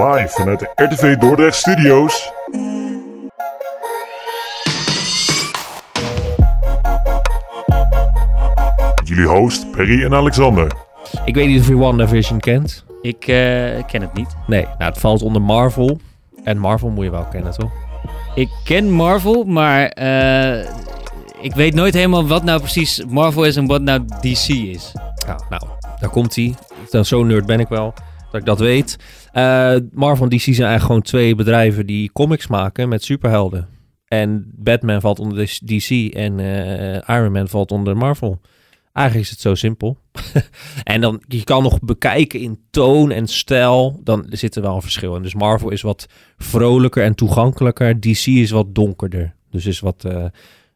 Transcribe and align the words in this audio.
Live 0.00 0.28
vanuit 0.28 0.58
de 0.58 0.70
RTV 0.74 1.16
Dordrecht 1.16 1.56
Studios. 1.56 2.32
Jullie 9.04 9.26
host 9.26 9.70
Perry 9.70 10.04
en 10.04 10.14
Alexander. 10.14 10.72
Ik 11.24 11.34
weet 11.34 11.46
niet 11.46 11.60
of 11.60 11.68
je 11.68 11.76
WandaVision 11.76 12.40
kent. 12.40 12.84
Ik 13.02 13.26
eh, 13.26 13.84
ken 13.86 14.00
het 14.00 14.12
niet. 14.12 14.36
Nee, 14.46 14.62
nou, 14.62 14.90
het 14.90 14.98
valt 14.98 15.22
onder 15.22 15.42
Marvel. 15.42 16.00
En 16.44 16.58
Marvel 16.58 16.88
moet 16.88 17.04
je 17.04 17.10
wel 17.10 17.26
kennen, 17.30 17.52
toch? 17.52 17.70
Ik 18.34 18.48
ken 18.64 18.90
Marvel, 18.90 19.44
maar 19.44 19.88
eh, 19.88 20.68
ik 21.40 21.54
weet 21.54 21.74
nooit 21.74 21.94
helemaal 21.94 22.26
wat 22.26 22.44
nou 22.44 22.60
precies 22.60 23.04
Marvel 23.08 23.44
is 23.44 23.56
en 23.56 23.66
wat 23.66 23.82
nou 23.82 24.04
DC 24.20 24.48
is. 24.48 24.92
Ja, 25.26 25.40
nou, 25.50 25.62
daar 26.00 26.10
komt 26.10 26.34
hij. 26.34 26.54
Zo 27.02 27.24
nerd 27.24 27.46
ben 27.46 27.60
ik 27.60 27.68
wel, 27.68 27.94
dat 28.30 28.40
ik 28.40 28.46
dat 28.46 28.58
weet. 28.58 28.96
Eh, 29.32 29.76
Marvel 29.92 30.24
en 30.24 30.36
DC 30.36 30.40
zijn 30.40 30.56
eigenlijk 30.56 30.82
gewoon 30.82 31.02
twee 31.02 31.34
bedrijven 31.34 31.86
die 31.86 32.12
comics 32.12 32.46
maken 32.46 32.88
met 32.88 33.04
superhelden. 33.04 33.68
En 34.04 34.50
Batman 34.54 35.00
valt 35.00 35.18
onder 35.18 35.36
de 35.38 35.76
DC 35.76 36.14
en 36.14 36.40
eh, 36.40 37.16
Iron 37.16 37.32
Man 37.32 37.48
valt 37.48 37.72
onder 37.72 37.96
Marvel. 37.96 38.40
Eigenlijk 38.92 39.26
is 39.26 39.32
het 39.32 39.40
zo 39.42 39.54
simpel. 39.54 39.98
en 40.84 41.00
dan, 41.00 41.22
je 41.26 41.44
kan 41.44 41.62
nog 41.62 41.80
bekijken 41.80 42.40
in 42.40 42.60
toon 42.70 43.10
en 43.10 43.26
stijl, 43.26 44.00
dan 44.04 44.26
zit 44.28 44.56
er 44.56 44.62
wel 44.62 44.74
een 44.74 44.82
verschil 44.82 45.16
in. 45.16 45.22
Dus 45.22 45.34
Marvel 45.34 45.70
is 45.70 45.82
wat 45.82 46.06
vrolijker 46.36 47.04
en 47.04 47.14
toegankelijker. 47.14 48.00
DC 48.00 48.26
is 48.26 48.50
wat 48.50 48.74
donkerder. 48.74 49.34
Dus 49.50 49.66
is 49.66 49.80
wat 49.80 50.04
eh, 50.04 50.24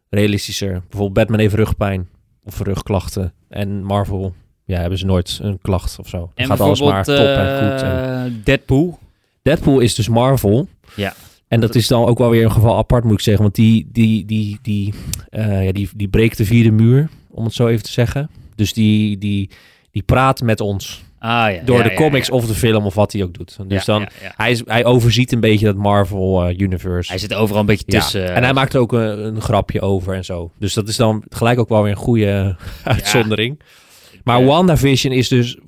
realistischer. 0.09 0.71
Bijvoorbeeld 0.71 1.13
Batman 1.13 1.39
heeft 1.39 1.55
rugpijn 1.55 2.09
of 2.45 2.61
rugklachten. 2.61 3.33
En 3.49 3.85
Marvel, 3.85 4.35
ja, 4.65 4.81
hebben 4.81 4.99
ze 4.99 5.07
nooit 5.07 5.39
een 5.43 5.59
klacht 5.63 5.99
of 5.99 6.09
zo. 6.09 6.19
Dan 6.19 6.31
En 6.35 6.47
gaat 6.47 6.61
alles 6.61 6.81
maar 6.81 7.05
top 7.05 7.17
en 7.17 7.73
goed. 7.73 7.83
En 7.83 8.25
eh, 8.25 8.33
Deadpool. 8.45 8.99
Deadpool 9.43 9.81
is 9.81 9.95
dus 9.95 10.09
Marvel. 10.09 10.69
Ja. 10.97 11.15
En 11.49 11.61
dat 11.61 11.75
is 11.75 11.89
dan 11.89 12.05
ook 12.05 12.19
wel 12.19 12.31
weer 12.31 12.45
een 12.45 12.53
geval 12.53 12.77
apart, 12.77 13.05
moet 13.05 13.13
ik 13.13 13.21
zeggen. 13.21 13.43
Want 13.43 13.55
die, 13.55 13.89
die, 13.93 14.25
die, 14.25 14.59
die, 14.63 14.95
eh, 15.31 15.65
ja, 15.65 15.73
die, 15.73 15.89
die 15.95 16.09
breekt 16.09 16.37
de 16.37 16.45
vierde 16.45 16.71
muur, 16.71 17.09
om 17.31 17.45
het 17.45 17.55
zo 17.55 17.67
even 17.67 17.83
te 17.83 17.93
zeggen. 17.93 18.31
Dus 18.55 18.73
die, 18.73 19.19
die, 19.19 19.51
die 19.91 20.03
praat 20.03 20.41
met 20.41 20.61
ons 20.61 21.03
Ah 21.25 21.55
ja. 21.55 21.61
door 21.65 21.77
ja, 21.77 21.83
de 21.83 21.95
comics 21.95 22.27
ja. 22.27 22.35
of 22.35 22.47
de 22.47 22.55
film 22.55 22.87
of 22.87 22.95
wat 22.95 23.13
hij 23.13 23.23
ook 23.23 23.35
doet. 23.35 23.57
Dus 23.67 23.85
dan. 23.85 24.09
Hij, 24.37 24.51
is, 24.51 24.63
hij 24.67 24.85
overziet 24.85 25.33
een 25.33 25.41
beetje 25.41 25.67
dat 25.67 25.77
Marvel 25.77 26.45
eh, 26.45 26.59
universe. 26.59 27.11
Hij 27.11 27.21
zit 27.21 27.35
overal 27.35 27.61
een 27.61 27.67
beetje 27.67 27.85
tussen. 27.85 28.35
En 28.35 28.43
hij 28.43 28.53
maakt 28.53 28.75
er 28.75 28.81
ook 28.81 28.93
een, 28.93 29.25
een 29.25 29.41
grapje 29.41 29.81
over 29.81 30.15
en 30.15 30.25
zo. 30.25 30.51
Dus 30.59 30.75
dat 30.75 30.89
is 30.89 30.97
dan 30.97 31.23
gelijk 31.29 31.59
ook 31.59 31.69
wel 31.69 31.83
weer 31.83 31.91
een 31.91 31.97
goede 31.97 32.57
uitzondering. 32.85 33.61
Maar 34.25 34.41
Ja. 34.41 34.47
WandaVision 34.47 35.13
is 35.13 35.29
dus 35.29 35.59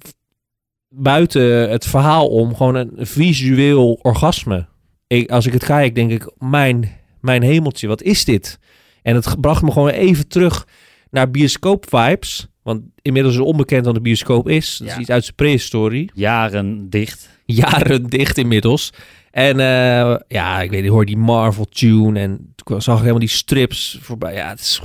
buiten 0.89 1.71
het 1.71 1.87
verhaal 1.87 2.29
om 2.29 2.57
gewoon 2.57 2.75
een 2.75 2.93
visueel 2.97 3.99
orgasme. 4.03 4.67
Ik, 5.07 5.31
als 5.31 5.47
ik 5.47 5.53
het 5.53 5.65
kijk, 5.65 5.95
denk 5.95 6.11
ik, 6.11 6.33
mijn, 6.39 6.91
mijn 7.21 7.43
hemeltje, 7.43 7.89
wat 7.89 8.03
is 8.03 8.25
dit? 8.25 8.59
En 9.03 9.15
het 9.15 9.41
bracht 9.41 9.63
me 9.63 9.73
gewoon 9.73 9.89
even 9.89 10.29
terug 10.29 10.67
naar 11.11 11.31
bioscoop-vibes. 11.31 12.47
Want 12.63 12.83
inmiddels 13.03 13.35
is 13.35 13.41
het 13.41 13.49
onbekend 13.51 13.85
wat 13.85 13.95
de 13.95 14.01
bioscoop 14.01 14.49
is. 14.49 14.77
Dat 14.79 14.89
is 14.89 14.95
Ja. 14.95 15.01
iets 15.01 15.11
uit 15.11 15.23
zijn 15.25 15.37
prehistorie. 15.37 16.11
Jaren 16.15 16.91
dicht. 16.91 17.29
Jaren 17.45 18.07
dicht 18.07 18.39
inmiddels. 18.39 18.93
En 19.31 19.61
eh, 19.61 20.17
ja, 20.29 20.61
ik 20.61 20.71
weet 20.71 20.83
niet, 20.83 20.91
hoor 20.91 21.05
die 21.05 21.17
Marvel-tune 21.17 22.21
en 22.21 22.53
toen 22.65 22.83
zag 22.83 22.95
ik 22.95 23.01
helemaal 23.01 23.21
die 23.21 23.29
strips 23.29 23.99
voorbij. 24.01 24.35
Ja, 24.35 24.49
het 24.49 24.61
is 24.61 24.81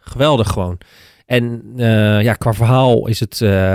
geweldig 0.00 0.48
gewoon. 0.48 0.78
En 1.26 1.62
eh, 1.76 2.22
ja, 2.22 2.34
qua 2.34 2.52
verhaal 2.52 3.06
is 3.06 3.20
het 3.20 3.40
eh, 3.40 3.74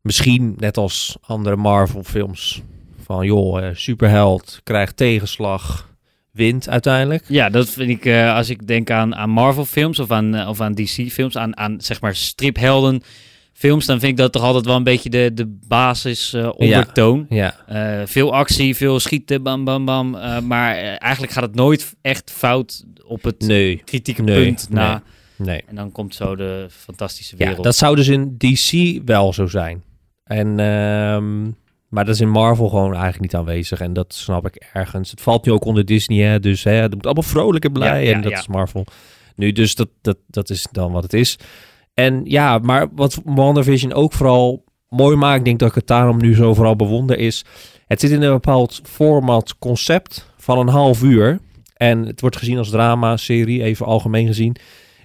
misschien 0.00 0.54
net 0.58 0.76
als 0.76 1.16
andere 1.20 1.56
Marvel-films. 1.56 2.62
Van 3.04 3.26
joh, 3.26 3.64
eh, 3.64 3.74
superheld, 3.74 4.60
krijgt 4.62 4.96
tegenslag, 4.96 5.90
wint 6.30 6.68
uiteindelijk. 6.68 7.24
Ja, 7.28 7.48
dat 7.50 7.68
vind 7.68 7.90
ik, 7.90 8.14
als 8.28 8.50
ik 8.50 8.66
denk 8.66 8.90
aan, 8.90 9.14
aan 9.14 9.30
Marvel-films 9.30 9.98
of 9.98 10.10
aan, 10.10 10.48
of 10.48 10.60
aan 10.60 10.74
DC-films, 10.74 11.36
aan, 11.36 11.56
aan 11.56 11.80
zeg 11.80 12.00
maar 12.00 12.14
striphelden 12.14 13.02
films, 13.52 13.86
dan 13.86 14.00
vind 14.00 14.12
ik 14.12 14.18
dat 14.18 14.32
toch 14.32 14.42
altijd 14.42 14.64
wel 14.64 14.76
een 14.76 14.84
beetje 14.84 15.10
de, 15.10 15.30
de 15.34 15.58
basis 15.68 16.34
ondertoon. 16.34 17.26
Ja, 17.28 17.54
Eh, 17.66 18.06
veel 18.06 18.34
actie, 18.34 18.76
veel 18.76 19.00
schieten, 19.00 19.42
bam, 19.42 19.64
bam, 19.64 19.84
bam. 19.84 20.10
Maar 20.46 20.76
eigenlijk 20.76 21.32
gaat 21.32 21.42
het 21.42 21.54
nooit 21.54 21.94
echt 22.02 22.30
fout 22.30 22.84
op 23.06 23.22
het 23.22 23.40
nee, 23.40 23.82
kritieke 23.84 24.22
Nee, 24.22 24.44
punt 24.44 24.66
na. 24.70 25.02
Nee. 25.44 25.64
En 25.66 25.74
dan 25.74 25.92
komt 25.92 26.14
zo 26.14 26.36
de 26.36 26.66
fantastische 26.70 27.34
Ja, 27.38 27.46
wereld. 27.46 27.64
dat 27.64 27.76
zou 27.76 27.96
dus 27.96 28.08
in 28.08 28.34
DC 28.38 29.00
wel 29.04 29.32
zo 29.32 29.46
zijn. 29.46 29.82
En, 30.24 30.60
ehm, 30.60 31.42
maar 31.88 32.04
dat 32.04 32.14
is 32.14 32.20
in 32.20 32.30
Marvel 32.30 32.68
gewoon 32.68 32.92
eigenlijk 32.92 33.20
niet 33.20 33.34
aanwezig. 33.34 33.80
En 33.80 33.92
dat 33.92 34.14
snap 34.14 34.46
ik 34.46 34.68
ergens. 34.72 35.10
Het 35.10 35.20
valt 35.20 35.46
nu 35.46 35.52
ook 35.52 35.64
onder 35.64 35.84
Disney, 35.84 36.26
hè, 36.26 36.40
dus 36.40 36.64
hè, 36.64 36.72
het 36.72 36.94
moet 36.94 37.04
allemaal 37.04 37.22
vrolijk 37.22 37.64
en 37.64 37.72
blij. 37.72 38.02
Ja, 38.02 38.08
ja, 38.08 38.14
en 38.14 38.22
dat 38.22 38.30
ja. 38.30 38.38
is 38.38 38.46
Marvel. 38.46 38.86
Nu, 39.36 39.52
dus 39.52 39.74
dat, 39.74 39.88
dat, 40.00 40.16
dat 40.26 40.50
is 40.50 40.66
dan 40.72 40.92
wat 40.92 41.02
het 41.02 41.12
is. 41.12 41.38
En 41.94 42.20
ja, 42.24 42.58
maar 42.58 42.88
wat 42.94 43.20
WandaVision 43.24 43.92
ook 43.92 44.12
vooral 44.12 44.64
mooi 44.88 45.16
maakt, 45.16 45.38
ik 45.38 45.44
denk 45.44 45.58
dat 45.58 45.68
ik 45.68 45.74
het 45.74 45.86
daarom 45.86 46.16
nu 46.16 46.34
zo 46.34 46.54
vooral 46.54 46.76
bewonder, 46.76 47.18
is... 47.18 47.44
Het 47.86 48.00
zit 48.00 48.10
in 48.10 48.22
een 48.22 48.32
bepaald 48.32 48.80
format, 48.84 49.58
concept 49.58 50.30
van 50.36 50.58
een 50.58 50.68
half 50.68 51.02
uur. 51.02 51.38
En 51.76 52.06
het 52.06 52.20
wordt 52.20 52.36
gezien 52.36 52.58
als 52.58 52.70
drama-serie, 52.70 53.62
even 53.62 53.86
algemeen 53.86 54.26
gezien. 54.26 54.56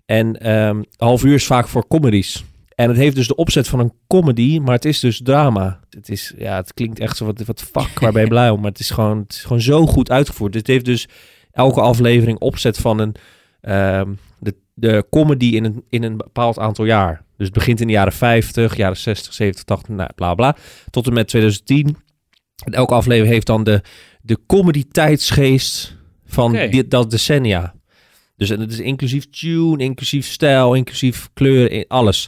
En 0.07 0.50
een 0.50 0.85
half 0.97 1.23
uur 1.23 1.34
is 1.34 1.45
vaak 1.45 1.68
voor 1.68 1.88
comedies. 1.88 2.44
En 2.75 2.88
het 2.88 2.97
heeft 2.97 3.16
dus 3.16 3.28
de 3.28 3.35
opzet 3.35 3.68
van 3.68 3.79
een 3.79 3.94
comedy, 4.07 4.59
maar 4.59 4.73
het 4.73 4.85
is 4.85 5.00
dus 5.00 5.22
drama. 5.23 5.79
Het, 5.90 6.09
is, 6.09 6.34
ja, 6.38 6.56
het 6.56 6.73
klinkt 6.73 7.00
echt 7.00 7.18
zo 7.18 7.25
wat, 7.25 7.45
wat 7.45 7.62
fuck, 7.62 8.00
waar 8.00 8.12
ben 8.12 8.22
je 8.22 8.28
blij 8.38 8.50
om? 8.50 8.62
Maar 8.62 8.72
het 8.72 8.79
is, 8.79 8.90
gewoon, 8.90 9.18
het 9.18 9.34
is 9.34 9.41
gewoon 9.41 9.62
zo 9.62 9.85
goed 9.85 10.12
uitgevoerd. 10.12 10.53
Het 10.53 10.68
heeft 10.68 10.85
dus 10.85 11.07
elke 11.51 11.81
aflevering 11.81 12.40
opzet 12.40 12.78
van 12.78 13.00
een, 13.00 13.16
ehm, 13.62 14.13
de, 14.40 14.56
de 14.73 15.06
comedy 15.09 15.45
in 15.45 15.66
een, 15.66 15.84
in 15.90 16.03
een 16.03 16.18
bepaald 16.18 16.59
aantal 16.59 16.85
jaar. 16.85 17.24
Dus 17.38 17.45
het 17.45 17.56
begint 17.56 17.81
in 17.81 17.88
de 17.88 17.94
jaren 17.94 18.13
50, 18.13 18.75
jaren 18.75 18.97
60, 18.97 19.34
70, 19.34 19.63
80, 19.63 19.95
nou, 19.95 20.09
bla 20.16 20.34
bla. 20.35 20.56
Tot 20.89 21.07
en 21.07 21.13
met 21.13 21.28
2010. 21.28 21.97
En 22.66 22.74
elke 22.74 22.94
aflevering 22.94 23.34
heeft 23.34 23.47
dan 23.47 23.63
de, 23.63 23.81
de 24.22 24.38
comedy 24.47 24.84
tijdsgeest 24.91 25.95
van 26.25 26.51
dit, 26.51 26.91
dat 26.91 27.12
decennia. 27.12 27.75
Dus 28.38 28.50
en 28.50 28.59
het 28.59 28.72
is 28.72 28.80
inclusief 28.80 29.30
tune, 29.30 29.84
inclusief 29.84 30.28
stijl, 30.28 30.74
inclusief 30.74 31.30
kleur, 31.34 31.86
alles. 31.88 32.28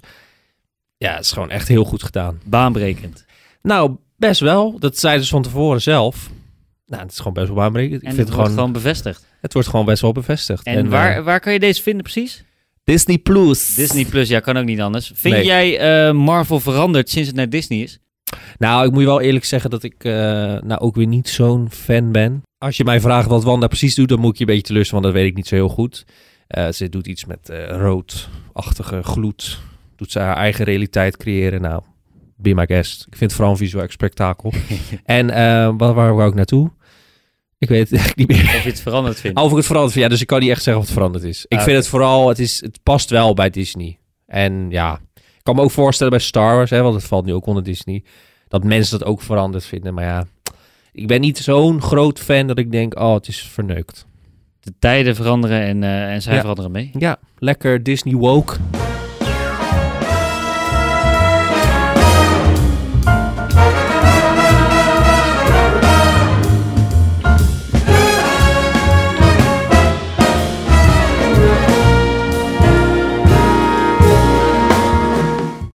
Ja, 0.97 1.16
het 1.16 1.24
is 1.24 1.31
gewoon 1.31 1.50
echt 1.50 1.68
heel 1.68 1.84
goed 1.84 2.03
gedaan. 2.03 2.40
Baanbrekend. 2.46 3.25
Nou, 3.62 3.96
best 4.16 4.40
wel. 4.40 4.80
Dat 4.80 4.97
zeiden 4.97 5.24
ze 5.25 5.31
van 5.31 5.42
tevoren 5.42 5.81
zelf. 5.81 6.30
Nou, 6.86 7.02
het 7.02 7.12
is 7.12 7.18
gewoon 7.18 7.34
best 7.34 7.47
wel 7.47 7.56
baanbrekend. 7.56 8.02
Ik 8.02 8.08
vind 8.08 8.18
het 8.18 8.28
het 8.28 8.36
wordt 8.36 8.50
gewoon, 8.52 8.66
gewoon 8.66 8.81
bevestigd. 8.84 9.25
het 9.42 9.53
wordt 9.53 9.68
gewoon 9.68 9.86
best 9.86 10.02
wel 10.02 10.12
bevestigd. 10.12 10.66
En, 10.66 10.90
waar, 10.90 11.18
eh, 11.18 11.24
waar 11.24 11.40
kan 11.40 11.53
je 11.53 11.59
deze 11.59 11.81
vinden 11.81 12.03
precies? 12.03 12.44
Disney 12.84 13.18
Plus. 13.18 13.76
Disney 13.76 14.06
Plus, 14.06 14.30
ja, 14.30 14.40
kan 14.40 14.58
ook 14.58 14.66
niet 14.66 14.81
anders. 14.81 15.12
Vind 15.16 15.36
Nee. 15.36 15.46
jij 15.46 15.80
eh, 16.08 16.14
Marvel 16.14 16.59
veranderd 16.59 17.09
sinds 17.09 17.28
het 17.28 17.38
naar 17.38 17.50
Disney 17.50 17.80
is? 17.81 18.00
Nou, 18.58 18.86
ik 18.86 18.91
moet 18.91 19.00
je 19.02 19.06
wel 19.08 19.22
eerlijk 19.22 19.46
zeggen 19.46 19.70
dat 19.70 19.84
ik 19.84 20.03
eh, 20.03 20.12
nou 20.62 20.78
ook 20.80 20.96
weer 20.96 21.08
niet 21.08 21.30
zo'n 21.30 21.68
fan 21.72 22.12
ben. 22.12 22.44
Als 22.59 22.78
je 22.78 22.84
mij 22.84 23.02
vraagt 23.02 23.28
wat 23.28 23.44
Wanda 23.44 23.68
precies 23.68 23.96
doet, 23.96 24.09
dan 24.09 24.20
moet 24.20 24.31
ik 24.31 24.38
je 24.38 24.44
een 24.44 24.50
beetje 24.50 24.68
teleurstellen, 24.68 25.03
want 25.03 25.14
dat 25.14 25.24
weet 25.24 25.31
ik 25.31 25.38
niet 25.38 25.47
zo 25.47 25.56
heel 25.56 25.70
goed. 25.70 26.06
Eh, 26.47 26.70
ze 26.70 26.90
doet 26.90 27.08
iets 27.08 27.25
met 27.25 27.50
eh, 27.50 27.68
roodachtige 27.68 29.03
gloed. 29.03 29.59
Doet 29.96 30.12
ze 30.12 30.20
haar 30.20 30.36
eigen 30.36 30.66
realiteit 30.66 31.18
creëren. 31.18 31.62
Nou, 31.62 31.81
be 32.38 32.53
my 32.53 32.66
guest. 32.66 33.02
Ik 33.02 33.08
vind 33.18 33.20
het 33.20 33.34
vooral 33.34 33.52
een 33.52 33.58
visueel 33.58 33.86
spektakel. 33.90 34.53
en 35.03 35.30
eh, 35.30 35.38
waar, 35.78 35.94
waar 35.94 36.16
wou 36.16 36.30
ik 36.30 36.36
naartoe? 36.36 36.72
Ik 37.58 37.70
weet 37.70 37.90
het 37.90 38.16
niet 38.16 38.28
meer. 38.28 38.44
Of 38.44 38.64
je 38.64 38.70
het 38.70 38.81
veranderd 38.81 39.20
vindt? 39.20 39.40
Of 39.41 39.52
ik 39.52 39.58
het 39.58 39.66
veranderd 39.66 39.94
vind. 39.94 40.03
Ja, 40.06 40.09
dus 40.12 40.22
ik 40.22 40.28
kan 40.28 40.40
niet 40.40 40.50
echt 40.50 40.64
zeggen 40.64 40.81
of 40.81 40.88
het 40.88 40.97
veranderd 40.97 41.24
is. 41.24 41.46
Ik 41.47 41.58
Ah, 41.58 41.64
vind 41.64 41.78
het 41.78 41.88
vooral, 41.88 42.28
het, 42.30 42.40
is, 42.40 42.62
het 42.62 42.80
past 42.84 43.09
wel 43.09 43.34
bij 43.34 43.50
Disney. 43.50 44.00
En 44.26 44.70
ja, 44.70 45.00
ik 45.16 45.44
kan 45.44 45.56
me 45.56 45.62
ook 45.62 45.72
voorstellen 45.72 46.12
bij 46.12 46.22
Star 46.22 46.56
Wars, 46.56 46.70
hè, 46.70 46.81
want 46.81 46.96
het 46.96 47.03
valt 47.03 47.26
nu 47.26 47.34
ook 47.34 47.46
onder 47.46 47.64
Disney, 47.64 48.03
dat 48.47 48.64
mensen 48.64 49.00
dat 49.00 49.08
ook 49.08 49.22
veranderd 49.22 49.66
vinden. 49.66 49.94
Maar 49.94 50.03
ja, 50.03 50.28
ik 50.94 51.08
ben 51.08 51.22
niet 51.22 51.38
zo'n 51.38 51.82
groot 51.82 52.20
fan 52.20 52.47
dat 52.47 52.58
ik 52.58 52.72
denk, 52.72 53.00
oh, 53.00 53.14
het 53.14 53.28
is 53.28 53.41
verneukt. 53.41 54.08
De 54.59 54.74
tijden 54.80 55.16
veranderen 55.16 55.62
en, 55.62 55.84
eh, 55.84 56.14
en 56.14 56.22
zij 56.22 56.34
Ja. 56.34 56.40
veranderen 56.40 56.72
mee. 56.72 56.91
Ja, 56.97 57.18
lekker 57.38 57.84
Disney 57.84 58.16
woke. 58.16 58.56